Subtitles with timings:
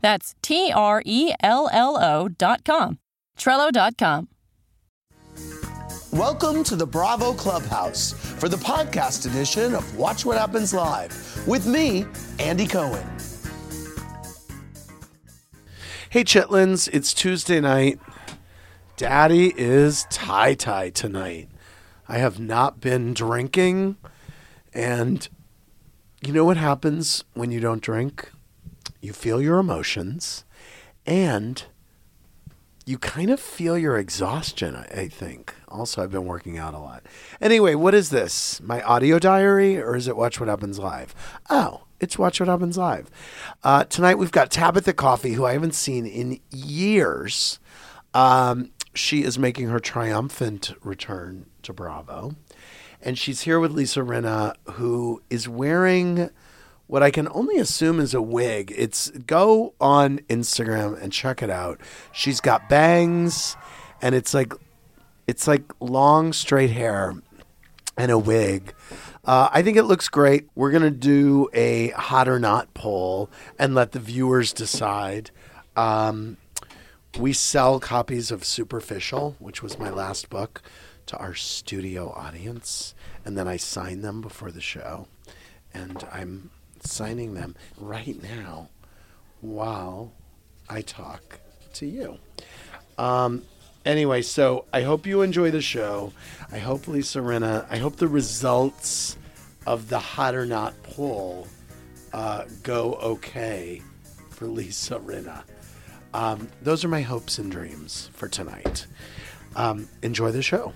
[0.00, 2.98] That's T R E L L O dot com.
[3.38, 4.28] Trello dot com.
[6.12, 11.66] Welcome to the Bravo Clubhouse for the podcast edition of Watch What Happens Live with
[11.66, 12.04] me,
[12.40, 13.06] Andy Cohen.
[16.08, 18.00] Hey, Chitlins, it's Tuesday night.
[18.96, 21.48] Daddy is tie tie tonight.
[22.08, 23.96] I have not been drinking,
[24.74, 25.28] and
[26.26, 28.32] you know what happens when you don't drink?
[29.00, 30.44] You feel your emotions,
[31.06, 31.64] and
[32.84, 35.54] you kind of feel your exhaustion, I think.
[35.68, 37.04] Also, I've been working out a lot.
[37.40, 38.60] Anyway, what is this?
[38.60, 41.14] My audio diary, or is it Watch What Happens Live?
[41.48, 43.08] Oh, it's Watch What Happens Live.
[43.62, 47.60] Uh, tonight we've got Tabatha Coffey, who I haven't seen in years.
[48.12, 52.34] Um, she is making her triumphant return to Bravo.
[53.00, 56.30] And she's here with Lisa Rinna, who is wearing
[56.90, 58.74] what I can only assume is a wig.
[58.76, 61.80] It's go on Instagram and check it out.
[62.10, 63.56] She's got bangs
[64.02, 64.52] and it's like
[65.28, 67.14] it's like long straight hair
[67.96, 68.74] and a wig.
[69.24, 70.48] Uh, I think it looks great.
[70.56, 75.30] We're gonna do a hot or not poll and let the viewers decide.
[75.76, 76.38] Um,
[77.16, 80.60] we sell copies of Superficial, which was my last book,
[81.06, 85.06] to our studio audience, and then I sign them before the show,
[85.72, 86.50] and I'm
[86.82, 88.68] signing them right now
[89.40, 90.12] while
[90.68, 91.40] I talk
[91.74, 92.18] to you.
[92.98, 93.42] Um,
[93.84, 96.12] anyway, so I hope you enjoy the show.
[96.52, 99.16] I hope Lisa I hope the results
[99.66, 101.46] of the hot or not poll
[102.12, 103.82] uh, go okay
[104.30, 105.44] for Lisa Rinna.
[106.12, 108.86] Um, those are my hopes and dreams for tonight.
[109.54, 110.72] Um, enjoy the show.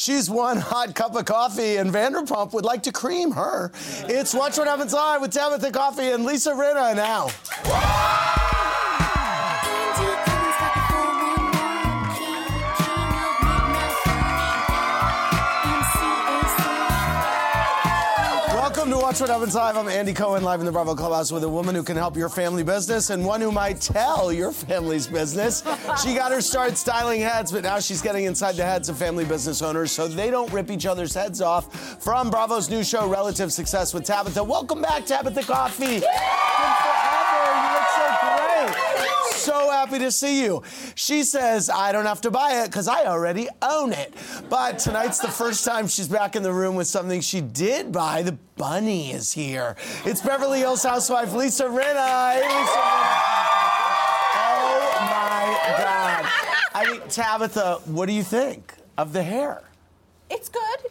[0.00, 3.70] She's one hot cup of coffee, and Vanderpump would like to cream her.
[4.08, 7.28] It's Watch What Happens Live with Tabatha Coffey and Lisa Rinna now.
[19.10, 19.76] Watch What Happens Live.
[19.76, 22.28] I'm Andy Cohen, live in the Bravo Clubhouse with a woman who can help your
[22.28, 25.64] family business and one who might tell your family's business.
[26.00, 29.24] She got her start styling heads, but now she's getting inside the heads of family
[29.24, 32.00] business owners so they don't rip each other's heads off.
[32.00, 34.46] From Bravo's new show, Relative Success with Tabatha.
[34.46, 35.98] Welcome back, Tabatha Coffey.
[35.98, 36.02] Been
[39.80, 40.62] happy to see you.
[40.94, 44.12] She says, I don't have to buy it because I already own it.
[44.50, 48.22] But tonight's the first time she's back in the room with something she did buy.
[48.22, 49.76] The bunny is here.
[50.04, 52.32] It's Beverly Hills housewife Lisa Rinna.
[52.32, 52.82] Hey, Lisa.
[54.36, 56.26] Oh my God.
[56.74, 59.62] I mean, Tabatha, what do you think of the hair?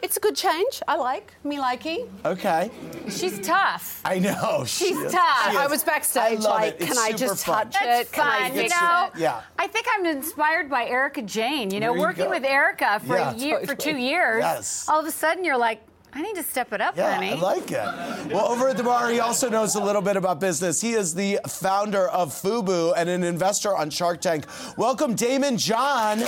[0.10, 0.82] It's a good change.
[0.88, 2.10] I like me likey.
[2.26, 2.72] Okay.
[3.10, 4.02] She's tough.
[4.04, 4.64] I know.
[4.66, 5.12] She's she is.
[5.12, 5.52] tough.
[5.52, 6.82] She I was backstage I love like, it.
[6.82, 7.70] It's can I just fun.
[7.70, 8.12] touch it?
[8.12, 9.10] Can I Fun, you know.
[9.14, 9.20] it?
[9.20, 9.42] Yeah.
[9.60, 11.70] I think I'm inspired by Erika Jayne.
[11.70, 12.32] You know, you working go.
[12.32, 14.40] with Erika for Yeah, a year, for two years.
[14.42, 14.90] Yes.
[14.90, 17.34] All of a sudden, you're like, I need to step it up, Yeah, honey.
[17.34, 18.34] I like it.
[18.34, 20.82] Well, over at the bar, he also knows a little bit about business.
[20.82, 24.46] He is the founder of Fubu and an investor on Shark Tank.
[24.76, 26.24] Welcome, Daymond John.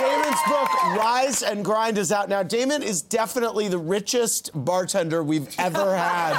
[0.00, 2.42] Daymond's book, Rise and Grind, is out now.
[2.42, 6.32] Daymond is definitely the richest bartender we've ever had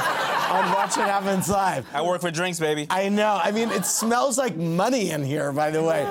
[0.50, 1.86] on Watch What Happens Live.
[1.94, 2.88] I work for drinks, baby.
[2.90, 3.40] I know.
[3.42, 6.02] I mean, it smells like money in here, by the way.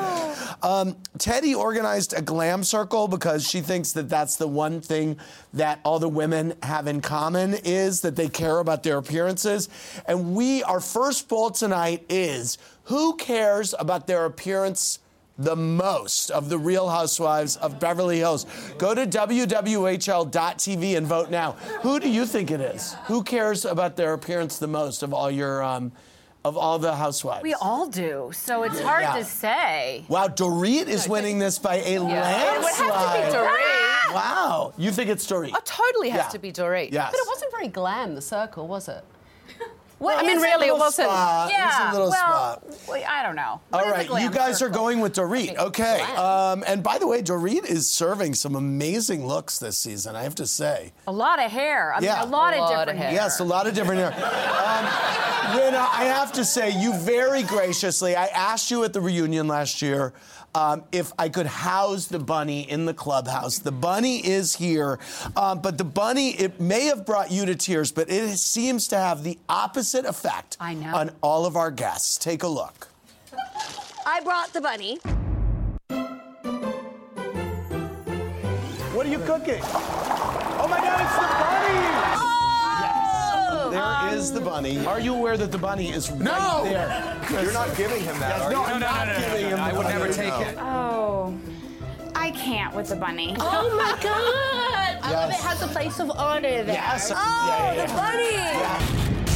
[0.62, 5.18] Um, Teddi organized a glam circle because she thinks that that's the one thing
[5.54, 9.68] that all the women have in common is that they care about their appearances.
[10.06, 15.00] And we, our first poll tonight is who cares about their appearance
[15.40, 18.44] the most of the Real Housewives of Beverly Hills.
[18.78, 21.52] Go to wwhl.tv and vote now.
[21.82, 22.94] Who do you think it is?
[23.06, 25.92] Who cares about their appearance the most of all your um,
[26.44, 27.42] of all the housewives?
[27.42, 29.16] We all do, so it's hard Yeah.
[29.16, 30.04] to say.
[30.08, 33.24] Wow, Dorit is winning this by a It would have landslide.
[33.24, 34.14] to be Dorit.
[34.14, 35.56] Wow, you think it's Dorit?
[35.56, 36.28] It totally has Yeah.
[36.28, 36.92] to be Dorit.
[36.92, 37.10] Yes.
[37.12, 39.04] But it wasn't very glam, the circle, was it?
[40.00, 41.08] Well, I mean, It's a really, it wasn't.
[41.10, 41.50] spot.
[41.50, 41.68] yeah.
[41.68, 42.88] It's a little well, spot.
[42.88, 43.60] well, I don't know.
[43.72, 45.56] All What is a right, you guys are going with Dorit.
[45.58, 46.00] Okay.
[46.16, 50.34] Um, and by the way, Dorit is serving some amazing looks this season, I have
[50.36, 50.92] to say.
[51.06, 51.92] A lot of hair.
[51.92, 52.14] I Yeah.
[52.20, 53.08] mean, a lot, A of lot of different hair.
[53.10, 53.14] hair.
[53.14, 54.12] Yes, a lot of different hair.
[54.14, 54.86] Um,
[55.58, 59.82] Rinna, I have to say, you very graciously, I asked you at the reunion last
[59.82, 60.12] year
[60.54, 63.58] um, if I could house the bunny in the clubhouse.
[63.58, 64.98] The bunny is here,
[65.36, 68.96] um, but the bunny, it may have brought you to tears, but it seems to
[68.96, 70.94] have the opposite effect I know.
[70.94, 72.16] on all of our guests.
[72.18, 72.88] Take a look.
[74.06, 74.98] I brought the bunny.
[78.92, 79.60] What are you cooking?
[79.62, 81.29] Oh my God, it's the bunny!
[83.72, 84.86] Yes, there um, is the bunny.
[84.86, 86.30] Are you aware that the bunny is No!
[86.30, 87.42] right there?
[87.42, 88.72] You're not giving him that, are no, you?
[88.72, 90.40] I'm not giving him I would never take no.
[90.40, 90.56] it.
[90.58, 91.38] Oh,
[92.14, 93.36] I can't with the bunny.
[93.40, 94.98] Oh my god!
[95.02, 96.74] I love it has a place of honor there.
[96.74, 97.10] Yes.
[97.10, 99.30] Oh, Yeah, yeah, the bunny!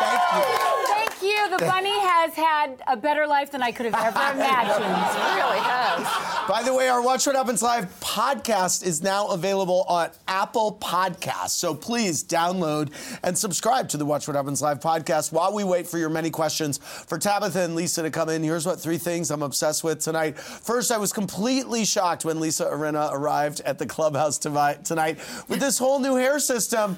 [0.00, 0.44] Thank you.
[0.94, 1.58] Thank you.
[1.58, 2.51] The bunny has had
[2.86, 4.84] a better life than I could have ever imagined.
[4.84, 6.48] It really has.
[6.48, 11.50] By the way, our Watch What Happens Live podcast is now available on Apple Podcasts.
[11.50, 12.90] So please download
[13.22, 16.30] and subscribe to the Watch What Happens Live podcast while we wait for your many
[16.30, 18.42] questions for Tabatha and Lisa to come in.
[18.42, 20.38] Here's what three things I'm obsessed with tonight.
[20.38, 25.60] First, I was completely shocked when Lisa Rinna arrived at the clubhouse tovi- tonight with
[25.60, 26.96] this whole new hair system.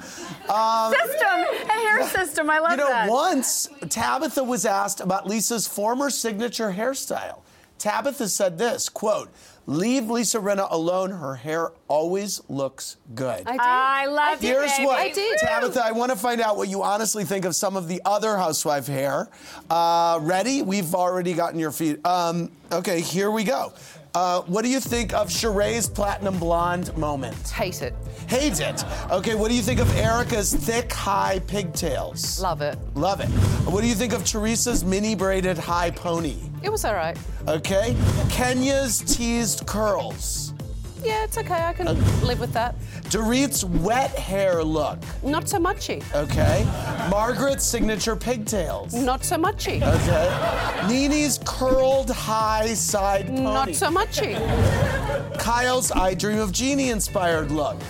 [0.48, 2.48] Um, System, a hair system.
[2.50, 2.78] I love that.
[2.78, 3.08] you know, that.
[3.10, 7.40] once Tabatha was asked about Lisa's former signature hairstyle.
[7.78, 9.30] Tabatha said this quote,
[9.66, 11.10] leave Lisa Rinna alone.
[11.10, 13.42] Her hair always looks good.
[13.46, 13.60] I did.
[13.60, 14.86] I love you, Here's baby.
[14.86, 15.38] what, I did.
[15.40, 18.36] Tabatha, I want to find out what you honestly think of some of the other
[18.36, 19.28] housewife hair.
[19.68, 20.62] Uh, ready?
[20.62, 22.04] We've already gotten your feet.
[22.06, 23.72] Um, okay, here we go.
[24.14, 27.48] Uh, what do you think of Sheree's platinum blonde moment?
[27.48, 27.94] Hate it.
[28.28, 28.84] Hate it.
[29.10, 32.40] Okay, what do you think of Erika's thick, high pigtails?
[32.40, 32.78] Love it.
[32.94, 33.28] Love it.
[33.68, 36.36] What do you think of Teresa's mini braided high pony?
[36.62, 37.18] It was all right.
[37.48, 37.96] Okay.
[38.30, 40.53] Kenya's teased curls.
[41.04, 41.62] Yeah, it's okay.
[41.62, 41.86] I can
[42.26, 42.74] live with that.
[43.10, 44.98] Dorit's wet hair look.
[45.22, 46.02] Not so muchy.
[46.14, 46.64] Okay.
[47.10, 48.94] Margaret's signature pigtails.
[48.94, 49.82] Not so muchy.
[49.82, 50.88] Okay.
[50.88, 53.42] Nene's curled high side pony.
[53.42, 54.34] Not so muchy.
[55.38, 57.80] Kyle's I Dream of Jeannie inspired look.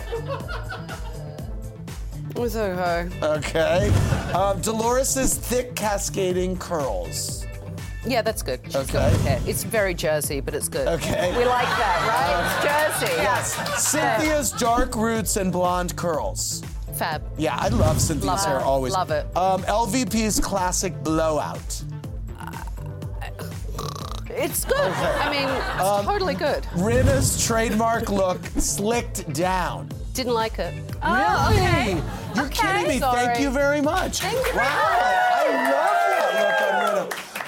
[2.31, 3.09] It was okay.
[3.23, 3.91] Okay.
[4.33, 7.44] Um, Dolores's thick cascading curls.
[8.07, 8.61] Yeah, that's good.
[8.65, 9.11] She's Okay.
[9.19, 9.41] hair.
[9.47, 10.87] It's very Jersey, but it's good.
[10.89, 11.37] Okay.
[11.37, 12.97] We like that, right?
[12.99, 13.15] It's Jersey.
[13.23, 13.83] Yes.
[13.89, 16.63] Cynthia's dark roots and blonde curls.
[16.97, 17.23] Fab.
[17.39, 18.63] Yeah, I love Cynthia's Love hair it.
[18.63, 18.93] always.
[18.93, 19.27] Love it.
[19.37, 21.83] Um, LVP's classic blowout.
[24.37, 24.77] It's good.
[24.77, 26.67] I mean, it's Um, totally good.
[26.75, 29.89] Rinna's trademark look slicked down.
[30.13, 30.75] Didn't like it.
[31.03, 32.03] Oh, okay.
[32.35, 32.99] You're Okay, kidding me.
[33.01, 34.21] Thank you very much.
[34.21, 34.55] Thank you.
[34.57, 34.65] Wow.
[34.67, 35.94] I love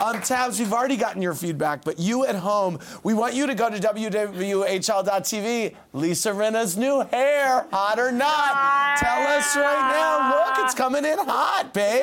[0.01, 3.55] Um, Tabs, we've already gotten your feedback, but you at home, we want you to
[3.55, 5.75] go to WWHL.tv.
[5.95, 8.99] Lisa Rinna's new hair, hot or not.
[8.99, 10.31] Tell us right now.
[10.37, 12.03] Look, it's coming in hot, babe.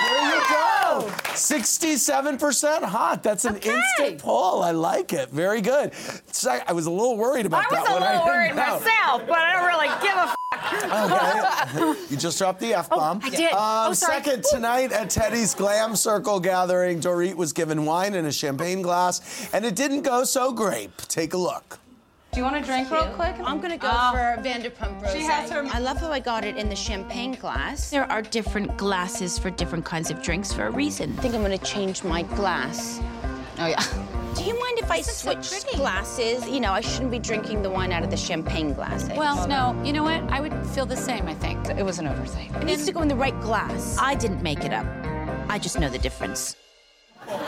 [0.09, 1.11] There you go.
[1.35, 3.21] 67% hot.
[3.23, 3.75] That's an Okay.
[3.75, 4.63] instant pull.
[4.63, 5.29] I like it.
[5.29, 5.91] Very good.
[6.27, 8.79] It's like- I was a little worried about I that was a little worried know.
[8.79, 11.93] myself, but I don't really give a f- Okay.
[12.09, 13.19] you just dropped the F bomb.
[13.23, 13.51] I did.
[13.53, 14.23] Um, Oh, sorry.
[14.23, 19.49] Second, tonight at Teddi's Glam Circle gathering, Dorit was given wine in a champagne glass,
[19.53, 20.95] and it didn't go so great.
[21.09, 21.79] Take a look.
[22.31, 23.35] Do you want a drink real quick?
[23.43, 25.13] I'm gonna go for Vanderpump Rose.
[25.13, 27.89] She has her- I love how I got it in the champagne glass.
[27.91, 31.13] There are different glasses for different kinds of drinks for a reason.
[31.17, 32.99] I think I'm gonna change my glass.
[33.59, 33.83] Oh yeah.
[34.35, 36.47] Do you mind if I switch glasses?
[36.47, 39.07] You know, I shouldn't be drinking the wine out of the champagne glass.
[39.15, 40.23] Well, no, you know what?
[40.31, 41.67] I would feel the same, I think.
[41.67, 42.49] It was an oversight.
[42.55, 43.95] it needs to go in the right glass.
[43.99, 44.87] I didn't make it up.
[45.49, 46.55] I just know the difference.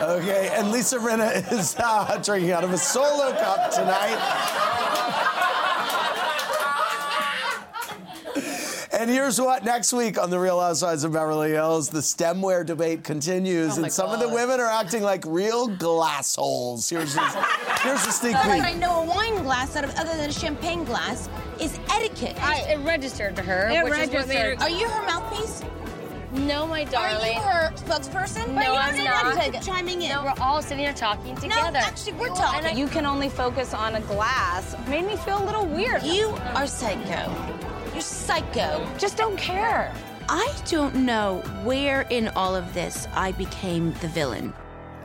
[0.00, 4.75] Okay, and Lisa Rinna is uh, drinking out of a solo cup tonight.
[9.06, 13.04] And here's what next week on The Real Housewives of Beverly Hills, the stemware debate
[13.04, 16.90] continues, Oh and some of the women are acting like real glass holes.
[16.90, 17.20] Here's the,
[17.84, 20.82] here's the sneak But I know a wine glass out of other than a champagne
[20.82, 21.28] glass
[21.60, 22.34] is etiquette.
[22.42, 23.68] I, it registered to her.
[23.68, 24.28] It which is what registered.
[24.28, 25.62] made her- Are you her mouthpiece?
[26.32, 27.28] No, my darling.
[27.28, 28.48] Are you her spokesperson?
[28.54, 29.36] No, you I'm don't.
[29.36, 30.08] Like chiming in.
[30.08, 31.70] No, we're all sitting here talking together.
[31.70, 32.76] No, actually, we're talking.
[32.76, 34.74] You can only focus on a glass.
[34.88, 36.02] Made me feel a little weird.
[36.02, 37.55] You are psycho.
[37.96, 38.86] You're psycho.
[38.98, 39.90] just don't care.
[40.28, 44.52] I don't know where in all of this I became the villain.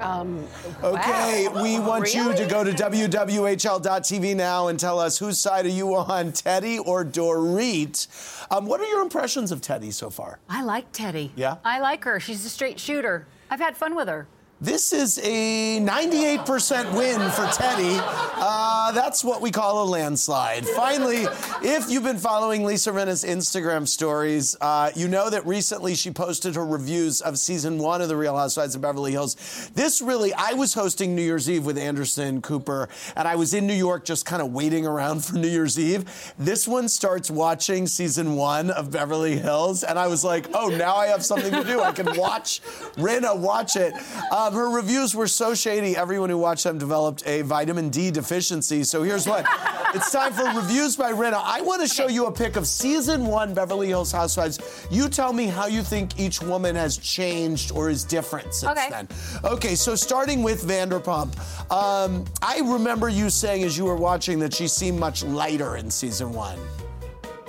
[0.02, 0.46] Um,
[0.84, 1.64] Okay, Wow.
[1.64, 5.96] we want you to go to WWHL.tv now and tell us whose side are you
[5.96, 8.08] on, Teddi or Dorit?
[8.52, 10.40] Um, what are your impressions of Teddi so far?
[10.50, 11.30] I like Teddi.
[11.38, 11.56] Yeah?
[11.64, 12.20] I like her.
[12.20, 13.26] She's a straight shooter.
[13.50, 14.28] I've had fun with her.
[14.64, 18.00] This is a 98% win for Teddi.
[18.00, 20.68] Uh, that's what we call a landslide.
[20.68, 21.26] Finally,
[21.64, 26.54] if you've been following Lisa Rinna's Instagram stories, uh, you know that recently she posted
[26.54, 29.72] her reviews of season one of The Real Housewives of Beverly Hills.
[29.74, 33.66] This really, I was hosting New Year's Eve with Anderson Cooper, and I was in
[33.66, 36.06] New York just kind of waiting around for New Year's Eve.
[36.38, 40.98] This one starts watching season one of Beverly Hills, and I was like, oh, now
[40.98, 41.82] I have something to do.
[41.82, 42.62] I can watch
[42.96, 43.96] Rinna watch it.
[44.32, 48.84] Um, her reviews were so shady, everyone who watched them developed a vitamin D deficiency.
[48.84, 49.46] So here's what
[49.96, 51.42] it's time for reviews by Rinna.
[51.44, 54.60] I want to show you a pic of season one Beverly Hills Housewives.
[54.92, 58.90] You tell me how you think each woman has changed or is different since Okay.
[58.90, 59.08] then.
[59.44, 61.32] Okay, so starting with Vanderpump,
[61.72, 65.90] um, I remember you saying as you were watching that she seemed much lighter in
[65.90, 66.60] season one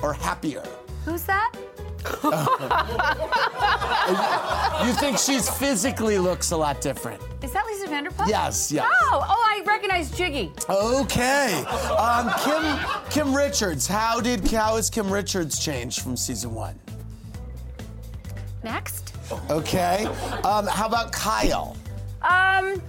[0.03, 0.65] or happier.
[1.05, 1.53] Who's that?
[4.85, 7.23] You think she's physically looks a lot different.
[7.43, 8.29] Is that Lisa Vanderpump?
[8.29, 8.85] Yes, yes.
[8.91, 10.51] Oh, oh, I recognize Giggy.
[10.69, 11.63] Okay.
[11.93, 12.79] Um, Kim
[13.11, 13.87] Kim Richards.
[13.87, 16.79] How did how has Kim Richards changed from season one?
[18.65, 19.15] Next.
[19.51, 20.05] Okay.
[20.43, 21.77] Um, how about Kyle?
[22.23, 22.83] Um,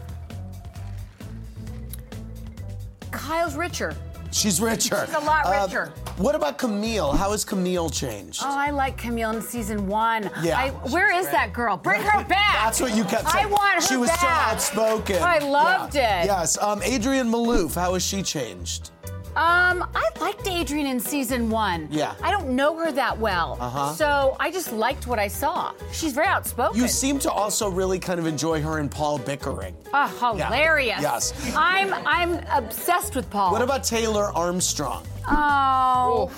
[3.11, 3.95] Kyle's richer.
[4.31, 5.05] She's richer.
[5.05, 5.93] She's a lot Um, richer.
[6.17, 7.11] What about Camille?
[7.11, 8.41] How has Camille changed?
[8.43, 10.29] Oh, I like Camille in season one.
[10.43, 10.59] Yeah.
[10.59, 11.75] I, where is that girl?
[11.75, 12.53] Bring her back.
[12.63, 13.45] That's what you kept saying.
[13.45, 14.53] I want her She was so back.
[14.53, 15.17] outspoken.
[15.23, 16.21] I loved Yeah.
[16.21, 16.25] it.
[16.27, 16.57] Yes.
[16.61, 17.73] Um, Adrienne Maloof.
[17.75, 18.91] How has she changed?
[19.35, 21.87] Um, I liked Adrienne in season one.
[21.89, 22.13] Yeah.
[22.21, 23.57] I don't know her that well.
[23.59, 23.93] Uh-huh.
[23.93, 25.71] So I just liked what I saw.
[25.91, 26.79] She's very outspoken.
[26.79, 29.75] You seem to also really kind of enjoy her and Paul bickering.
[29.91, 30.45] Oh, Yeah.
[30.45, 31.01] hilarious.
[31.01, 31.33] Yes.
[31.55, 33.51] I'm I'm obsessed with Paul.
[33.51, 35.03] What about Taylor Armstrong?
[35.27, 36.31] Oh.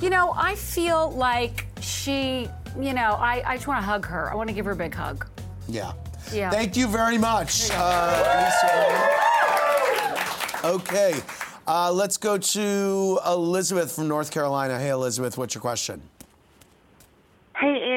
[0.00, 4.30] You know, I feel like she, you know, I, I just want to hug her.
[4.30, 5.26] I want to give her a big hug.
[5.68, 5.92] Yeah.
[6.32, 6.50] Yeah.
[6.50, 8.46] Thank you very much, uh,
[10.62, 10.66] Lisa.
[10.66, 11.20] Okay.
[11.66, 14.78] Uh, let's go to Elizabeth from North Carolina.
[14.78, 16.02] Hey, Elizabeth, what's your question?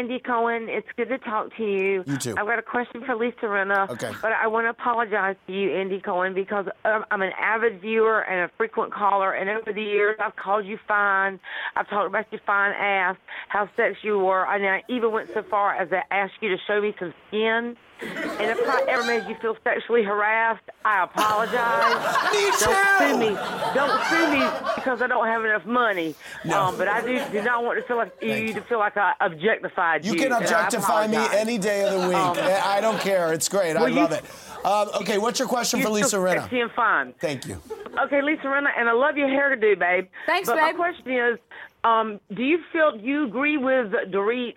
[0.03, 0.67] Andy Cohen.
[0.69, 2.03] It's good to talk to you.
[2.05, 2.35] You too.
[2.37, 3.89] I've got a question for Lisa Rinna.
[3.89, 4.11] Okay.
[4.21, 8.19] But I want to apologize to you, Andy Cohen, because um, I'm an avid viewer
[8.19, 11.39] and a frequent caller, and over the years I've called you fine.
[11.77, 13.15] I've talked about your fine ass,
[13.47, 16.57] how sexy you were, and I even went so far as to ask you to
[16.67, 17.77] show me some skin.
[18.01, 22.33] And if I ever made you feel sexually harassed, I apologize.
[22.33, 23.35] Me Don't sue me.
[23.73, 26.15] Don't sue me because I don't have enough money.
[26.43, 26.63] No.
[26.63, 29.13] Um, but I do, do not want to feel like you to feel like I
[29.21, 30.13] objectified you.
[30.13, 32.17] You can objectify me any day of the week.
[32.17, 33.31] Um, I don't care.
[33.33, 33.75] It's great.
[33.75, 34.23] I well, you- love it.
[34.65, 36.41] Um, okay, what's your question for You're Lisa still Rinna?
[36.43, 37.13] sexy and fine.
[37.19, 37.61] Thank you.
[38.01, 40.07] Okay, Lisa Rinna, and I love your hairdo, babe.
[40.25, 40.63] Thanks, but babe.
[40.63, 41.39] my question is,
[41.83, 44.55] um, do you feel do you agree with Dorit,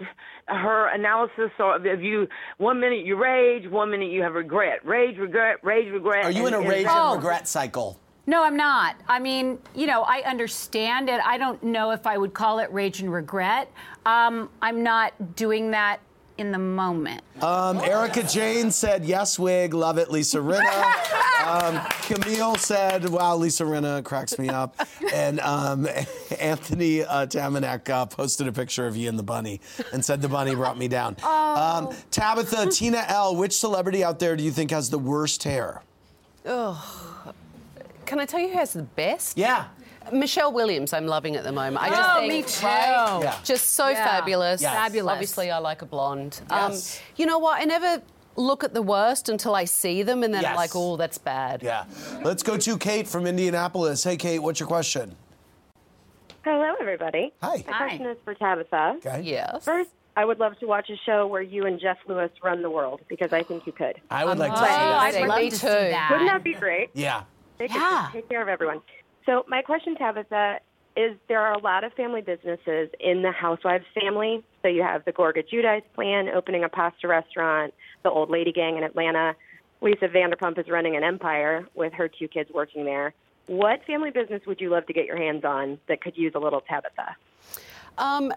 [0.49, 2.29] her analysis, or of you?
[2.59, 4.85] One minute you rage, one minute you have regret.
[4.85, 6.25] Rage, regret, rage, regret.
[6.25, 7.99] Are you in a and rage that- and regret cycle?
[8.29, 8.97] No, I'm not.
[9.09, 11.21] I mean, you know, I understand it.
[11.25, 13.71] I don't know if I would call it rage and regret.
[14.05, 16.00] Um, I'm not doing that
[16.38, 17.23] in the moment.
[17.43, 21.45] Um, Erika Jayne said, yes, wig, love it, Lisa Rinna.
[21.47, 24.76] um, Camille said, wow, Lisa Rinna cracks me up.
[25.12, 25.87] And um,
[26.38, 29.61] Anthony uh, Tamanek uh, posted a picture of you and the bunny
[29.93, 31.16] and said, the bunny brought me down.
[31.23, 35.83] Um, Tabatha, Tina L., which celebrity out there do you think has the worst hair?
[36.45, 39.37] Can I tell you who has the best?
[39.37, 39.66] Yeah.
[40.13, 41.83] Michelle Williams, I'm loving at the moment.
[41.83, 42.67] I just Oh, think, me too.
[42.67, 43.19] right?
[43.23, 43.35] Yeah.
[43.45, 44.05] Just so Yeah.
[44.05, 44.63] fabulous.
[44.63, 44.73] Yes.
[44.75, 45.13] Fabulous.
[45.13, 46.41] Obviously, I like a blonde.
[46.51, 46.97] Yes.
[46.99, 47.61] Um, you know what?
[47.61, 48.03] I never
[48.37, 51.63] look at the worst until I see them, and then I'm like, oh, that's bad.
[51.63, 51.85] Yeah.
[52.23, 54.05] Let's go to Kate from Indianapolis.
[54.05, 55.17] Hey, Kate, what's your question?
[56.45, 57.33] Hello, everybody.
[57.43, 57.65] Hi.
[57.67, 57.87] My Hi.
[57.89, 58.97] question is for Tabatha.
[58.99, 59.23] Okay.
[59.23, 59.65] Yes.
[59.65, 62.71] First, I would love to watch a show where you and Jeff Lewis run the
[62.71, 64.01] world because I think you could.
[64.11, 65.01] I would like to Oh, see that.
[65.01, 65.51] I'd Me love too.
[65.51, 66.09] to see that.
[66.13, 66.91] Wouldn't that be great?
[66.95, 67.23] Yeah.
[67.59, 68.09] They could Yeah.
[68.13, 68.81] take care of everyone.
[69.26, 70.61] So my question, Tabatha,
[70.97, 74.42] is there are a lot of family businesses in the Housewives family.
[74.62, 78.78] So you have the Gorga Judice plan opening a pasta restaurant, the Old Lady Gang
[78.78, 79.35] in Atlanta.
[79.83, 83.12] Lisa Vanderpump is running an empire with her two kids working there.
[83.47, 86.38] What family business would you love to get your hands on that could use a
[86.38, 87.14] little Tabatha?
[87.99, 88.33] Um,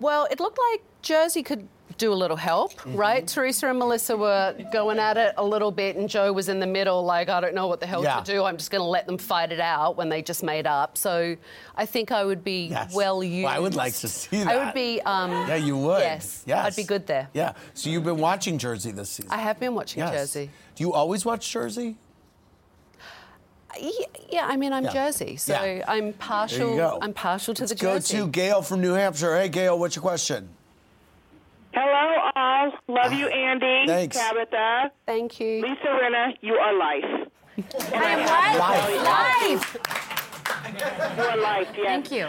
[0.00, 3.26] Well, it looked like Jersey could do a little help, right?
[3.26, 6.66] Teresa and Melissa were going at it a little bit, and Joe was in the
[6.66, 8.20] middle, like, I don't know what the hell Yeah.
[8.20, 8.44] to do.
[8.44, 10.96] I'm just going to let them fight it out when they just made up.
[10.98, 11.36] So
[11.76, 12.94] I think I would be Yes.
[12.94, 13.44] well used.
[13.44, 14.48] Well, I would like to see that.
[14.48, 15.00] I would be.
[15.02, 16.00] Um, Yeah, you would.
[16.00, 16.42] Yes.
[16.46, 16.66] Yes.
[16.66, 17.28] I'd be good there.
[17.32, 17.54] Yeah.
[17.74, 19.32] So you've been watching Jersey this season.
[19.32, 20.12] I have been watching Yes.
[20.12, 20.50] Jersey.
[20.76, 21.96] Do you always watch Jersey?
[23.80, 23.90] Yeah,
[24.30, 24.92] yeah, I mean, I'm Yeah.
[24.92, 25.84] Jersey, so Yeah.
[25.86, 26.74] I'm partial.
[26.76, 26.98] go.
[27.02, 28.16] I'm partial to Let's the go Jersey.
[28.18, 29.36] to Gail from New Hampshire.
[29.38, 30.48] Hey, Gail, what's your question?
[31.80, 32.72] Hello, all.
[32.88, 33.86] Love you, ah, Andy.
[33.86, 34.18] Thanks.
[34.18, 34.90] Tabatha.
[35.06, 35.62] Thank you.
[35.62, 37.28] Lisa Rinna, you are life.
[37.56, 39.04] And I Life.
[39.04, 39.76] Life.
[41.16, 41.86] You are life, yes.
[41.86, 42.26] Thank you.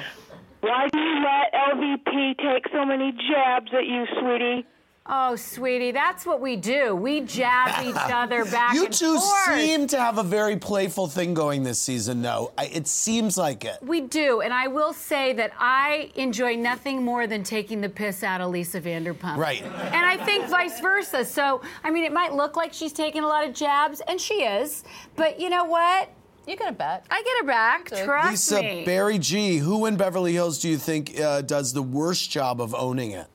[0.61, 4.65] Why do you let LVP take so many jabs at you, sweetie?
[5.11, 6.95] Oh, sweetie, that's what we do.
[6.95, 8.75] We jab each other back and forth.
[8.75, 9.59] You and two forth.
[9.59, 12.51] seem to have a very playful thing going this season, though.
[12.55, 13.79] I, it seems like it.
[13.81, 18.21] We do, and I will say that I enjoy nothing more than taking the piss
[18.23, 19.37] out of Lisa Vanderpump.
[19.37, 19.63] Right.
[19.63, 21.25] And I think vice versa.
[21.25, 24.43] So, I mean, it might look like she's taking a lot of jabs, and she
[24.43, 24.83] is,
[25.15, 26.09] but you know what?
[26.45, 27.05] You get a bet.
[27.09, 27.85] I get her back.
[28.05, 28.75] Trust Lisa me.
[28.77, 32.61] Lisa, Barry G, who in Beverly Hills do you think uh, does the worst job
[32.61, 33.27] of owning it?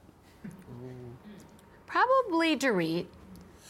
[1.99, 3.07] Probably Dorit.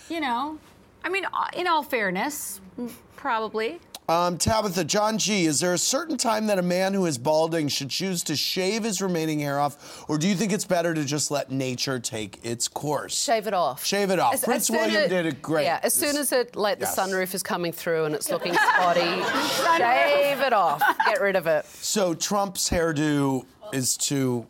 [0.09, 0.59] You know,
[1.04, 3.81] I mean, uh, in all fairness, mm, probably.
[4.09, 7.69] Um, Tabatha, John G, is there a certain time that a man who is balding
[7.69, 11.04] should choose to shave his remaining hair off, or do you think it's better to
[11.04, 13.14] just let nature take its course?
[13.23, 13.85] Shave it off.
[13.85, 14.33] Shave it off.
[14.35, 15.64] As- as Prince soon William as- did it great.
[15.64, 16.95] Yeah, as soon as it like Yes.
[16.95, 20.83] the sunroof is coming through and it's looking spotty, shave it off.
[21.07, 21.66] Get rid of it.
[21.66, 24.47] So Trump's hairdo is too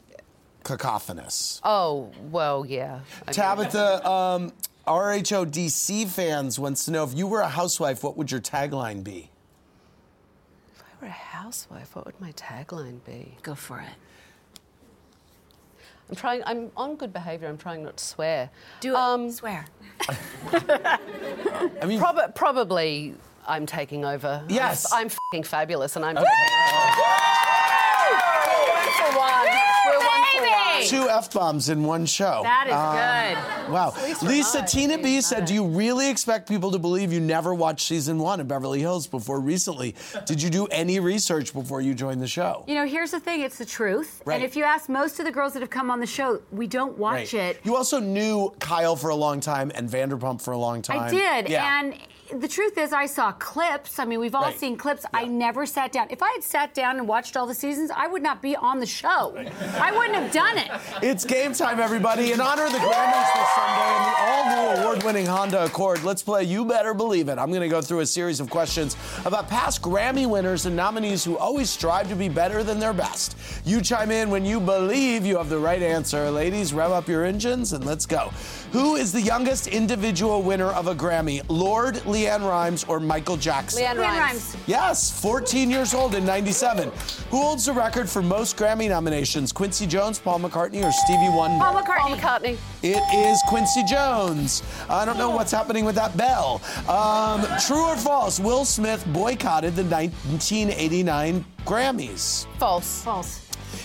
[0.65, 1.61] cacophonous.
[1.63, 3.01] Oh well, yeah.
[3.29, 4.53] I Tabatha, um,
[4.87, 9.31] RHODC fans wants to know if you were a housewife, what would your tagline be?
[10.75, 13.37] If I were a housewife, what would my tagline be?
[13.43, 13.87] Go for it.
[16.09, 16.43] I'm trying.
[16.45, 17.49] I'm on good behaviour.
[17.49, 18.51] I'm trying not to swear.
[18.81, 18.97] Do it.
[18.97, 19.65] Um, Swear.
[20.53, 20.99] I
[21.87, 23.15] mean, prob- probably
[23.47, 24.45] I'm taking over.
[24.49, 24.93] Yes.
[24.93, 26.17] I'm, f- I'm fing fabulous, and I'm.
[26.17, 26.31] One for
[29.19, 29.47] one.
[29.47, 29.64] We're one
[30.83, 32.41] two f bombs in one show.
[32.43, 33.73] That is Uh, good.
[33.73, 33.95] Wow.
[34.23, 38.19] Lisa Tina B said, Do you really expect people to believe you never watched season
[38.19, 39.95] one of Beverly Hills before recently?
[40.27, 42.65] Did you do any research before you joined the show?
[42.67, 44.23] You know, here's the thing it's the truth.
[44.25, 44.35] Right.
[44.37, 46.67] And if you ask most of the girls that have come on the show, we
[46.67, 47.35] don't watch Right.
[47.35, 47.61] it.
[47.65, 51.01] You also knew Kyle for a long time and Vanderpump for a long time.
[51.01, 51.49] I did.
[51.49, 51.81] Yeah.
[51.81, 51.95] And
[52.33, 53.99] the truth is, I saw clips.
[53.99, 54.59] I mean, we've all Right.
[54.59, 55.05] seen clips.
[55.13, 56.07] I never sat down.
[56.11, 58.81] If I had sat down and watched all the seasons, I would not be on
[58.81, 59.35] the show.
[59.81, 60.71] I wouldn't have done it.
[61.03, 62.33] It's game time, everybody.
[62.33, 66.45] In honor of the Grammys this Sunday and the all-new award-winning Honda Accord, let's play
[66.45, 67.39] You Better Believe It.
[67.39, 71.25] I'm going to go through a series of questions about past Grammy winners and nominees
[71.25, 73.37] who always strive to be better than their best.
[73.65, 76.31] You chime in when you believe you have the right answer.
[76.31, 78.31] Ladies, rev up your engines and let's go.
[78.73, 81.43] Who is the youngest individual winner of a Grammy?
[81.49, 83.83] Lorde, LeAnn Rimes, or Michael Jackson?
[83.83, 84.55] LeAnn LeAnn Rimes.
[84.55, 84.57] Rimes.
[84.67, 86.91] Yes, 14 years old in 97.
[87.31, 89.53] Who holds the record for most Grammy nominations?
[89.53, 91.59] Quincy Jones, Paul McCartney, or Stevie Wonder?
[91.59, 92.17] Paul Paul McCartney.
[92.17, 92.57] McCartney.
[92.83, 94.63] It is Quincy Jones.
[94.89, 96.61] I don't know what's happening with that bell.
[96.89, 98.39] Um, true or false?
[98.39, 102.47] Will Smith boycotted the 1989 Grammys.
[102.59, 103.03] False.
[103.03, 103.44] False.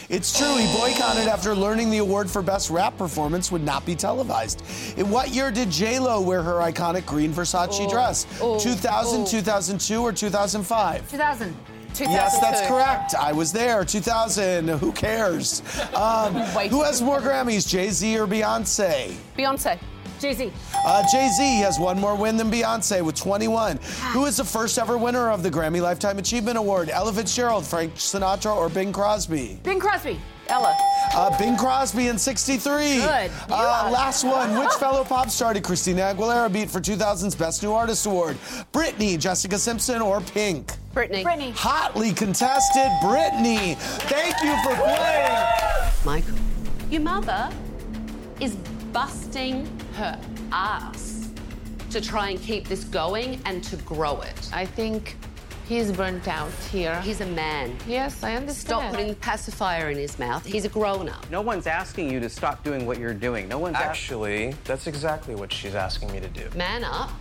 [0.09, 0.55] It's true.
[0.57, 4.63] He boycotted after learning the award for best rap performance would not be televised.
[4.97, 8.25] In what year did J Lo wear her iconic green Versace Oh, dress?
[8.41, 9.25] oh, 2000, oh.
[9.25, 11.09] 2002, or 2005?
[11.11, 11.55] 2000.
[12.01, 13.13] Yes, that's correct.
[13.15, 13.83] I was there.
[13.83, 14.67] 2000.
[14.69, 15.61] Who cares?
[15.95, 16.33] Um,
[16.69, 19.13] who has more Grammys, Jay Z or Beyonce?
[19.37, 19.77] Beyonce.
[20.19, 20.51] Jay Z.
[20.85, 23.79] Uh, Jay Z has one more win than Beyonce with 21.
[24.11, 26.89] Who is the first ever winner of the Grammy Lifetime Achievement Award?
[26.89, 29.59] Ella Fitzgerald, Frank Sinatra, or Bing Crosby?
[29.63, 30.19] Bing Crosby.
[30.47, 30.75] Ella.
[31.13, 32.97] Uh, Bing Crosby in 63.
[32.97, 33.31] Good.
[33.49, 34.57] Uh, last one.
[34.57, 38.35] Which fellow pop star did Christina Aguilera beat for 2000's Best New Artist Award?
[38.73, 40.73] Britney, Jessica Simpson, or Pink?
[40.93, 41.23] Britney.
[41.23, 41.53] Britney.
[41.53, 43.77] Hotly contested, Britney.
[43.77, 45.93] Thank you for playing.
[46.03, 46.35] Michael.
[46.89, 47.49] Your mother
[48.39, 48.55] is
[48.91, 49.67] busting
[49.99, 50.19] her
[50.51, 51.29] ass
[51.91, 54.49] to try and keep this going and to grow it.
[54.53, 55.17] I think
[55.67, 56.99] he's burnt out here.
[57.01, 57.75] He's a man.
[57.87, 58.79] yes, I understand.
[58.79, 60.45] Stop putting the pacifier in his mouth.
[60.45, 61.29] He's a grown up.
[61.29, 63.47] No one's asking you to stop doing what you're doing.
[63.47, 66.49] No one's Actually, that's exactly what she's asking me to do.
[66.55, 67.11] Man up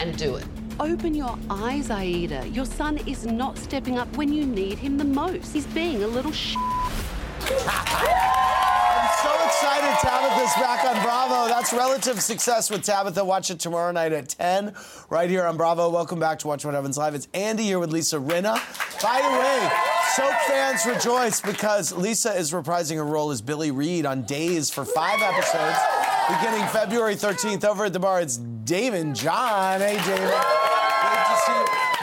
[0.00, 0.44] and do it.
[0.80, 2.46] Open your eyes, Aida.
[2.48, 5.52] Your son is not stepping up when you need him the most.
[5.52, 6.56] He's being a little sh.
[9.24, 11.48] So excited Tabatha's back on Bravo.
[11.48, 13.24] That's relative success with Tabatha.
[13.24, 14.74] Watch it tomorrow night at 10,
[15.08, 15.88] right here on Bravo.
[15.88, 17.14] Welcome back to Watch What Happens Live.
[17.14, 18.52] It's Andy here with Lisa Rinna.
[19.02, 19.70] By the way,
[20.14, 24.84] Soap fans rejoice because Lisa is reprising her role as Billie Reed on Days for
[24.84, 25.78] five episodes,
[26.28, 27.64] beginning February 13th.
[27.64, 29.80] Over at the bar, it's and John.
[29.80, 30.53] Hey, David.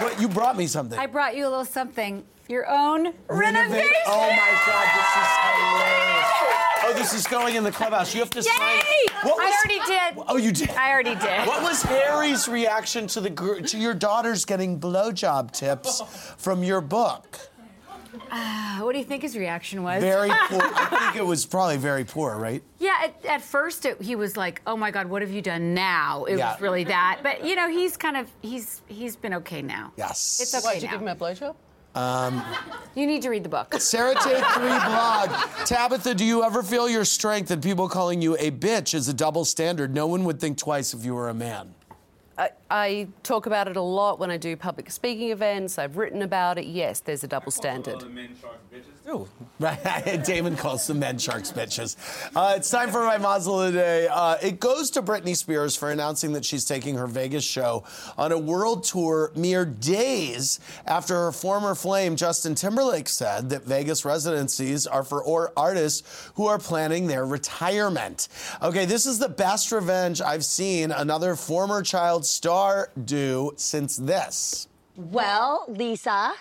[0.02, 0.98] What, you brought me something.
[0.98, 2.24] I brought you a little something.
[2.48, 3.94] Your own Renovate- renovation.
[4.08, 6.28] Oh my God, this is hilarious.
[6.84, 8.14] Oh, this is going in the clubhouse.
[8.14, 8.60] You have to sign.
[8.60, 8.84] Yay!
[9.24, 10.24] What I already did.
[10.28, 10.70] Oh, you did.
[10.72, 11.48] I already did.
[11.48, 13.30] What was Harry's reaction to the
[13.68, 16.02] to your daughters getting blowjob tips
[16.38, 17.40] from your book?
[18.32, 20.02] Uh, what do you think his reaction was?
[20.02, 20.62] Very poor.
[20.64, 22.64] I think it was probably very poor, right?
[22.80, 25.74] Yeah, at, at first it, he was like, "Oh my God, what have you done
[25.74, 26.54] now?" It Yeah.
[26.54, 29.92] was really that, but you know, he's kind of he's he's been okay now.
[29.98, 30.40] Yes.
[30.42, 30.92] It's okay Why, did you now.
[30.94, 31.56] give him a blowjob?
[31.94, 32.42] Um,
[32.96, 33.74] You need to read the book.
[33.80, 35.30] Sarah Take Three blog.
[35.66, 39.14] Tabatha, do you ever feel your strength and people calling you a bitch is a
[39.14, 39.94] double standard?
[39.94, 41.74] No one would think twice if you were a man.
[42.42, 45.78] I, I talk about it a lot when I do public speaking events.
[45.78, 46.66] I've written about it.
[46.66, 48.04] Yes, there's a double standard.
[49.10, 49.28] Ooh.
[49.60, 49.78] Right.
[49.84, 51.98] Daymond calls the men sharks bitches.
[52.36, 54.08] Uh, it's time for my mazel of the day.
[54.08, 57.84] Uh, it goes to Britney Spears for announcing that she's taking her Vegas show
[58.18, 64.06] on a world tour mere days after her former flame, Justin Timberlake, said that Vegas
[64.06, 68.30] residencies are for or artists who are planning their retirement.
[68.62, 74.68] Okay, this is the best revenge I've seen another former child star do since this.
[74.96, 76.34] Well, Lisa,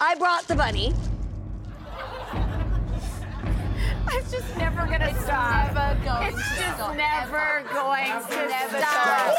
[0.00, 0.92] I brought the bunny.
[4.12, 5.72] It's just never gonna stop.
[6.22, 9.34] it's just never going to stop.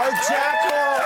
[0.00, 1.03] Our jackal,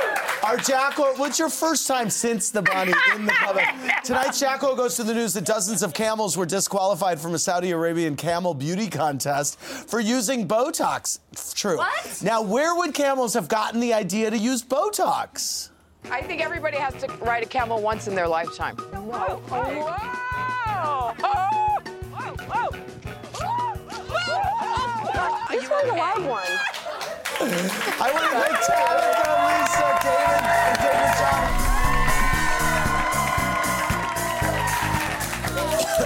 [0.48, 1.12] our jackal.
[1.16, 3.66] What's your first time since the bunny in the public?
[4.02, 7.70] Tonight, Jackal goes to the news that dozens of camels were disqualified from a Saudi
[7.72, 11.18] Arabian camel beauty contest for using Botox.
[11.54, 11.76] True.
[11.76, 12.22] What?
[12.22, 15.68] Now, where would camels have gotten the idea to use Botox?
[16.10, 18.76] I think everybody has to ride a camel once in their lifetime.
[18.76, 19.36] Whoa!
[19.48, 19.92] Whoa!
[20.78, 21.14] Whoa.
[22.48, 22.70] Whoa.
[25.50, 26.46] This was a wild one.
[27.40, 29.37] I want to thank Tabatha,
[30.02, 31.48] David, and David John.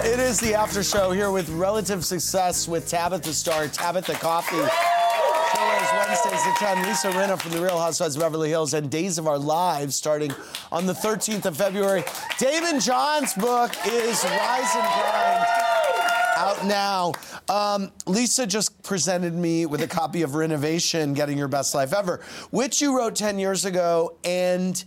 [0.04, 4.68] It is the after show here with relative success with Tabatha Star, Tabatha Coffey.
[6.12, 6.86] Wednesdays at 10.
[6.86, 10.30] Lisa Rinna from The Real Housewives of Beverly Hills and Days of Our Lives starting
[10.70, 12.04] on the 13th of February.
[12.38, 15.61] David John's book is Rise and Grind
[16.64, 17.12] now.
[17.48, 22.20] Um, Lisa just presented me with a copy of Renovation, Getting Your Best Life Ever,
[22.50, 24.16] which you wrote 10 years ago.
[24.24, 24.82] And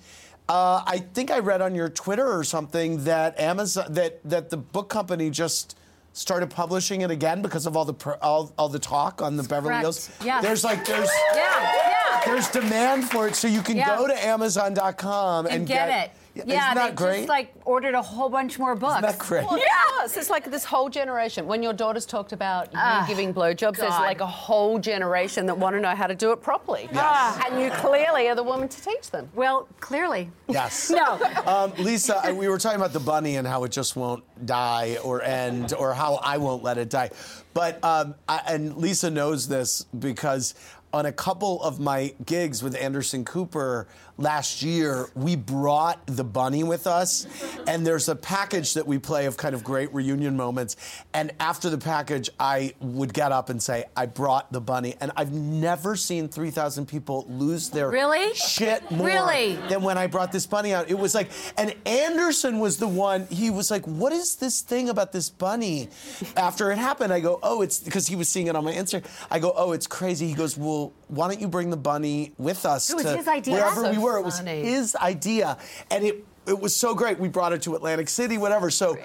[0.49, 4.57] uh, I think I read on your Twitter or something that Amazon, that, that the
[4.57, 5.77] book company just
[6.13, 9.79] started publishing it again because of all the all, all the talk on the Beverly.
[9.79, 10.09] Hills.
[10.23, 10.39] Yeah.
[10.41, 11.35] There's like there's Yeah,
[11.75, 12.21] yeah.
[12.25, 13.97] there's demand for it, so you can Yeah.
[13.97, 16.11] go to Amazon.com and, And get, it.
[16.35, 17.17] Yeah, Yeah, isn't that they great?
[17.19, 19.01] just like ordered a whole bunch more books.
[19.01, 19.45] that great?
[19.45, 21.47] Well, yes, it's like this whole generation.
[21.47, 25.57] When your daughters talked about you Ah, giving blowjobs, there's like a whole generation that
[25.57, 26.89] want to know how to do it properly.
[26.91, 27.39] Yes.
[27.49, 29.29] And you clearly are the woman to teach them.
[29.33, 30.29] Well, clearly.
[30.47, 30.91] Yes.
[30.95, 31.19] No.
[31.45, 35.21] Um, Lisa, we were talking about the bunny and how it just won't die or
[35.21, 37.11] end, or how I won't let it die.
[37.53, 40.53] But um, I, and Lisa knows this because
[40.93, 46.63] on a couple of my gigs with Anderson Cooper last year, we brought the bunny
[46.63, 47.27] with us,
[47.67, 50.75] and there's a package that we play of kind of great reunion moments.
[51.13, 55.11] And after the package, I would get up and say, "I brought the bunny," and
[55.15, 58.33] I've never seen 3,000 people lose their Really?
[58.35, 59.55] shit more Really?
[59.69, 60.89] than when I brought this bunny out.
[60.89, 64.89] It was like, and Anderson was the one, he was like, What is this thing
[64.89, 65.89] about this bunny?
[66.37, 69.05] After it happened, I go, Oh, it's because he was seeing it on my Instagram.
[69.29, 70.27] I go, Oh, it's crazy.
[70.27, 73.27] He goes, Well, why don't you bring the bunny with us It was to his
[73.27, 73.53] idea?
[73.53, 74.17] wherever So we were?
[74.17, 75.57] It was his idea.
[75.91, 77.19] And it, it was so great.
[77.19, 78.69] We brought it to Atlantic City, whatever.
[78.69, 78.97] So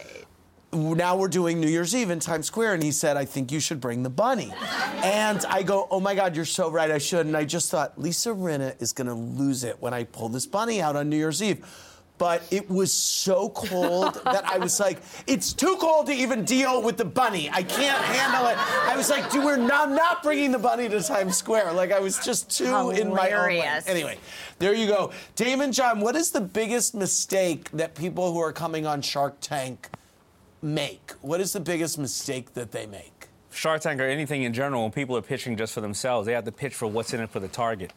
[0.72, 3.58] now we're doing New Year's Eve in Times Square, and he said, I think you
[3.60, 4.52] should bring the bunny.
[5.02, 7.26] And I go, Oh my God, you're so right, I should.
[7.26, 10.80] And I just thought, Lisa Rinna is gonna lose it when I pull this bunny
[10.80, 11.66] out on New Year's Eve.
[12.20, 16.82] But it was so cold that I was like, it's too cold to even deal
[16.82, 17.48] with the bunny.
[17.48, 18.58] I can't handle it.
[18.58, 21.72] I was like, dude, we're not, I'm not bringing the bunny to Times Square.
[21.72, 23.48] Like, I was just too in my own.
[23.48, 23.82] lane.
[23.86, 24.18] Anyway,
[24.58, 25.12] there you go.
[25.34, 29.88] Daymond John, what is the biggest mistake that people who are coming on Shark Tank
[30.60, 31.12] make?
[31.22, 33.28] What is the biggest mistake that they make?
[33.50, 36.44] Shark Tank or anything in general, when people are pitching just for themselves, they have
[36.44, 37.94] to pitch for what's in it for the target.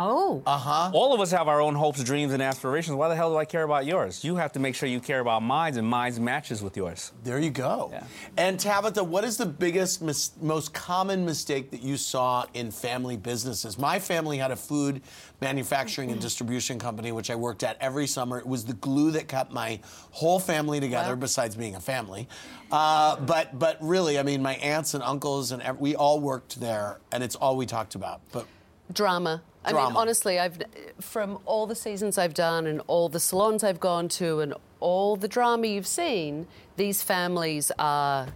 [0.00, 0.42] Oh.
[0.46, 0.90] Uh huh.
[0.94, 2.96] All of us have our own hopes, dreams, and aspirations.
[2.96, 4.24] Why the hell do I care about yours?
[4.24, 7.10] You have to make sure you care about mine, and mine matches with yours.
[7.24, 7.92] There you go.
[8.36, 13.16] And Tabatha, what is the biggest, mis- most common mistake that you saw in family
[13.16, 13.76] businesses?
[13.76, 15.02] My family had a food
[15.40, 18.38] manufacturing and distribution company, which I worked at every summer.
[18.38, 19.80] It was the glue that kept my
[20.12, 22.28] whole family together, besides being a family.
[22.70, 26.60] Uh, but, but really, I mean, my aunts and uncles and ev- we all worked
[26.60, 28.20] there, and it's all we talked about.
[28.32, 28.46] But
[28.92, 29.42] Drama.
[29.68, 30.58] I mean, honestly, I've
[31.00, 35.16] from all the seasons I've done and all the salons I've gone to and all
[35.16, 38.28] the drama you've seen, these families are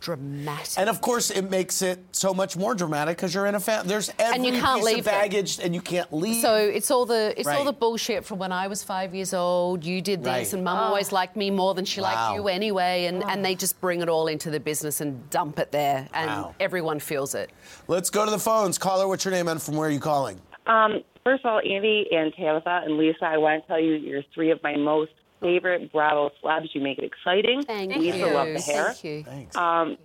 [0.00, 0.78] dramatic.
[0.78, 3.88] And of course, it makes it so much more dramatic because you're in a family.
[3.88, 5.14] There's every And you can't piece leave of them.
[5.14, 6.40] baggage, and you can't leave.
[6.42, 7.64] So it's all the it's all Right.
[7.64, 9.84] the bullshit from when I was five years old.
[9.84, 10.52] You did this, Right.
[10.54, 10.82] and Mum Oh.
[10.88, 12.08] always liked me more than she Wow.
[12.12, 15.58] liked you anyway, and, and they just bring it all into the business and dump
[15.58, 16.54] it there, and Wow.
[16.58, 17.50] everyone feels it.
[17.86, 18.78] Let's go to the phones.
[18.78, 20.40] Caller, what's your name and from where are you calling?
[20.66, 24.22] Um, first of all, Andy and Tabitha and Lisa, I want to tell you you're
[24.34, 26.68] three of my most favorite Bravo slabs.
[26.74, 27.62] You make it exciting.
[27.62, 28.26] Thank Lisa you.
[28.26, 28.92] love the hair.
[28.92, 29.24] Thank you.
[29.24, 29.56] Thanks.
[29.56, 29.96] Um,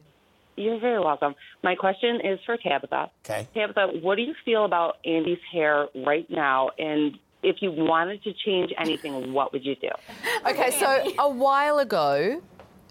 [0.58, 1.36] you're very welcome.
[1.64, 3.10] My question is for Tabatha.
[3.26, 3.48] Okay.
[3.56, 6.70] Tabatha, what do you feel about Andy's hair right now?
[6.80, 9.90] And if you wanted to change anything, what would you do?
[10.48, 12.42] Okay, so a while ago,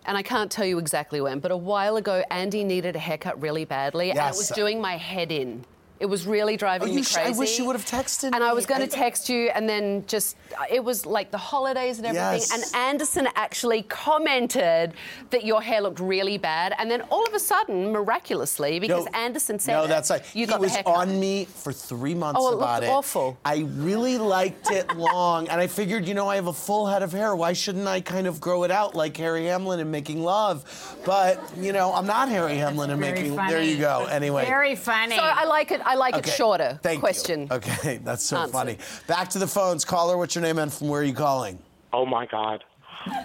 [0.06, 3.40] and I can't tell you exactly when, but a while ago, Andy needed a haircut
[3.40, 5.64] really badly, and it was doing my head in.
[6.00, 8.42] It was really driving Oh, me you sh- I wish you would have texted And
[8.42, 10.36] I was going to text you, and then just
[10.70, 12.40] it was like the holidays and everything.
[12.40, 12.52] Yes.
[12.52, 14.94] And Anderson actually commented
[15.30, 19.18] that your hair looked really bad, and then all of a sudden, miraculously, because No,
[19.18, 20.22] Anderson said no, that's right.
[20.34, 22.94] you he got was on me for three months Oh, it about looked it.
[22.94, 23.38] awful.
[23.44, 27.02] I really liked it long, and I figured, you know, I have a full head
[27.02, 27.36] of hair.
[27.36, 30.64] Why shouldn't I kind of grow it out like Harry Hamlin in Making Love?
[31.04, 33.36] But you know, I'm not Harry Hamlin in Making.
[33.36, 33.52] funny.
[33.52, 34.06] There you go.
[34.10, 34.44] Anyway.
[34.44, 35.16] Very funny.
[35.16, 35.80] So I like it.
[35.84, 36.78] I like Okay, it shorter.
[36.82, 37.42] Thank Question.
[37.50, 37.56] You.
[37.56, 38.52] Okay, that's so Answer.
[38.52, 38.78] funny.
[39.06, 39.84] Back to the phones.
[39.84, 41.58] Caller, what's your name and from where are you calling?
[41.92, 42.64] Oh my God.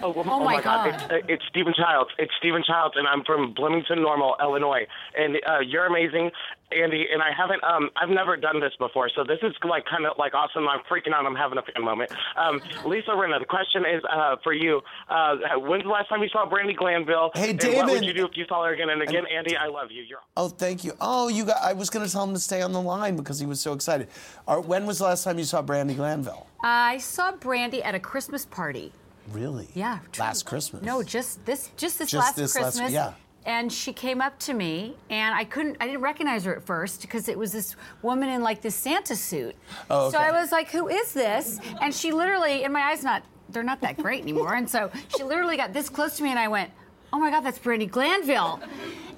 [0.02, 0.88] Oh, oh my God.
[0.94, 2.10] It's, uh, it's Stephen Childs.
[2.18, 4.86] It's Stephen Childs, and I'm from Bloomington Normal, Illinois.
[5.18, 6.30] And uh, you're amazing,
[6.72, 7.06] Andy.
[7.12, 10.16] And I haven't, um, I've never done this before, so this is like kind of
[10.18, 10.68] like awesome.
[10.68, 11.24] I'm freaking out.
[11.26, 12.10] I'm having a fan moment.
[12.36, 14.80] Um, Lisa Rinna, the question is uh, for you.
[15.08, 17.30] Uh, when's the last time you saw Brandi Glanville?
[17.34, 18.90] Hey, And what would you do if you saw her again?
[18.90, 20.02] And again, Andy, I love you.
[20.02, 20.92] You're Oh, thank you.
[21.00, 21.62] Oh, you got.
[21.62, 23.72] I was going to tell him to stay on the line because he was so
[23.72, 24.08] excited.
[24.46, 26.46] All right, when was the last time you saw Brandi Glanville?
[26.62, 28.92] I saw Brandi at a Christmas party.
[29.32, 29.68] Really?
[29.74, 29.98] Yeah.
[30.12, 30.24] true.
[30.24, 30.82] Last Christmas.
[30.82, 32.92] No, just this just this Just last this last- Christmas.
[32.92, 33.12] yeah.
[33.46, 37.00] And she came up to me, and I couldn't, I didn't recognize her at first
[37.00, 39.56] because it was this woman in like this Santa suit.
[39.88, 40.18] Oh, So.
[40.18, 43.80] I was like, "Who is this?" And she literally, in my eyes, not they're not
[43.80, 44.54] that great anymore.
[44.54, 46.70] And so she literally got this close to me, and I went,
[47.12, 48.60] "Oh my God, that's Brandi Glanville."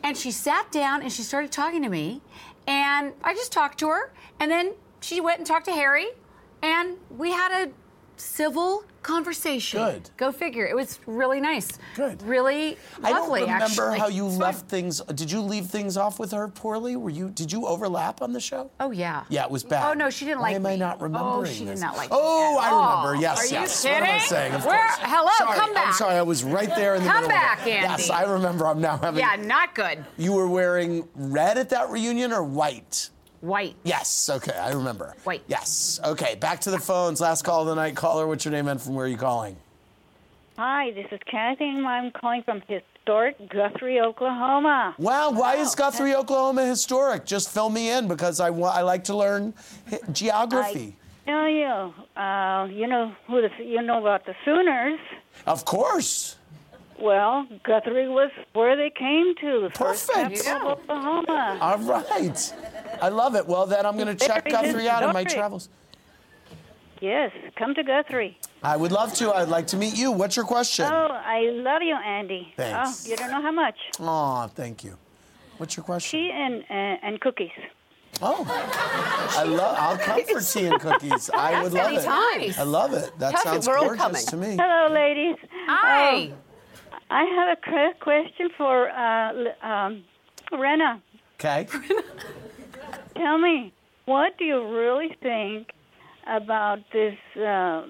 [0.04, 2.22] And she sat down and she started talking to me,
[2.68, 6.06] and I just talked to her, and then she went and talked to Harry,
[6.62, 7.72] and we had a
[8.16, 9.80] civil conversation.
[9.82, 10.10] Good.
[10.16, 10.66] Go figure.
[10.66, 11.78] It was really nice.
[11.94, 12.22] Good.
[12.22, 13.02] Really lovely.
[13.02, 13.98] I don't remember actually.
[13.98, 15.00] how you It's left things.
[15.14, 16.96] Did you leave things off with her poorly?
[16.96, 17.30] Were you?
[17.30, 18.70] Did you overlap on the show?
[18.80, 19.24] Oh yeah.
[19.28, 19.90] Yeah, it was bad.
[19.90, 20.70] Oh no, she didn't Why like am me.
[20.72, 21.78] I not oh, remembering Oh, she this?
[21.80, 22.58] did not like Oh.
[22.60, 23.20] I remember.
[23.22, 23.82] Yes, Are you yes.
[23.82, 24.00] kidding?
[24.00, 24.52] What am I saying?
[24.54, 24.78] Of Where?
[24.78, 24.98] course.
[25.00, 25.86] Hello, Sorry, come back.
[25.88, 26.14] I'm sorry.
[26.16, 27.70] I was right there in the Come middle back, of it.
[27.70, 28.66] Yes, I remember.
[28.66, 29.20] I'm now having.
[29.20, 30.04] Yeah, not good.
[30.16, 33.10] You were wearing red at that reunion or white?
[33.42, 33.74] White.
[33.82, 34.30] Yes.
[34.32, 35.14] Okay, I remember.
[35.24, 35.42] White.
[35.48, 35.98] Yes.
[36.04, 36.36] Okay.
[36.36, 37.20] Back to the phones.
[37.20, 37.96] Last call of the night.
[37.96, 39.56] Caller, what's your name and from where are you calling?
[40.56, 41.64] Hi, this is Kathy.
[41.68, 44.94] and I'm calling from historic Guthrie, Oklahoma.
[44.96, 47.24] Wow, why is Guthrie, Oklahoma historic?
[47.24, 48.76] Just fill me in because I want.
[48.76, 49.54] I like to learn
[49.90, 50.94] hi- geography.
[51.26, 55.00] Tell you, uh, you know who the you know about the Sooners.
[55.46, 56.36] Of course.
[57.00, 59.62] Well, Guthrie was where they came to.
[59.62, 60.44] The first Perfect.
[60.44, 61.58] capital of Oklahoma.
[61.60, 62.54] All right.
[63.02, 63.46] I love it.
[63.48, 65.68] Well, then I'm going to check Guthrie out in my travels.
[67.00, 68.38] Yes, come to Guthrie.
[68.62, 69.32] I would love to.
[69.34, 70.12] I'd like to meet you.
[70.12, 70.84] What's your question?
[70.88, 72.54] Oh, I love you, Andy.
[72.56, 73.04] Thanks.
[73.04, 73.74] Oh, you don't know how much.
[73.98, 74.96] Aw, thank you.
[75.58, 76.20] What's your question?
[76.20, 77.50] Tea and uh, and cookies.
[78.20, 78.44] Oh,
[79.36, 79.76] I love.
[79.80, 81.28] I'll come for tea and cookies.
[81.30, 82.06] I would love it.
[82.06, 82.54] Anytime.
[82.56, 83.18] I love it.
[83.18, 83.42] That Perfect.
[83.42, 84.56] sounds We're all gorgeous coming.
[84.56, 84.62] to me.
[84.62, 85.36] Hello, ladies.
[85.66, 86.26] Hi.
[86.26, 86.32] Um,
[87.10, 89.32] I have a question for uh,
[89.66, 90.04] um,
[90.52, 91.00] Rinna.
[91.34, 91.66] Okay.
[93.14, 93.72] Tell me,
[94.04, 95.72] what do you really think
[96.26, 97.86] about this uh,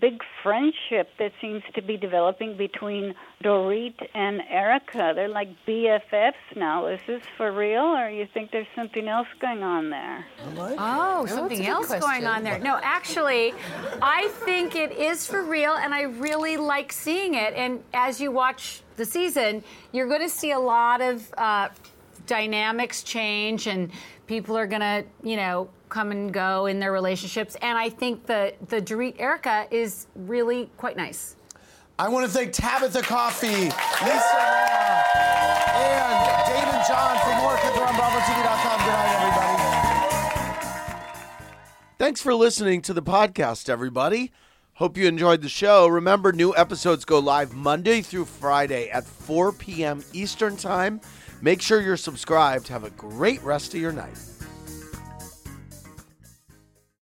[0.00, 5.12] big friendship that seems to be developing between Dorit and Erika?
[5.14, 6.86] They're like BFFs now.
[6.86, 10.26] Is this for real, or you think there's something else going on there?
[10.56, 12.58] Oh, something else going on there.
[12.58, 13.52] No, actually,
[14.00, 17.54] I think it is for real, and I really like seeing it.
[17.54, 21.68] And as you watch the season, you're going to see a lot of uh,
[22.26, 23.90] dynamics change and
[24.26, 27.56] people are gonna, you know, come and go in their relationships.
[27.62, 31.36] And I think the the Dorit Erika is really quite nice.
[31.98, 35.02] I want to thank Tabatha Coffey, Lisa Rinna,
[35.76, 37.56] and David John for more.
[37.58, 38.78] Click on BravoTV.com.
[38.80, 39.70] Good night, everybody.
[41.98, 44.32] Thanks for listening to the podcast, everybody.
[44.72, 45.86] Hope you enjoyed the show.
[45.86, 50.02] Remember, new episodes go live Monday through Friday at 4 p.m.
[50.14, 51.02] Eastern Time.
[51.42, 52.68] Make sure you're subscribed.
[52.68, 54.18] Have a great rest of your night.